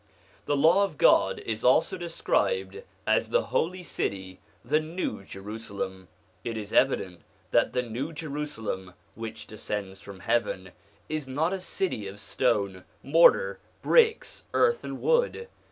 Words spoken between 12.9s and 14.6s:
mortar, bricks,